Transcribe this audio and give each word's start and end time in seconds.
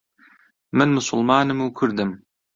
من 0.77 0.87
موسڵمانم 0.95 1.59
و 1.63 1.67
کوردم. 1.77 2.09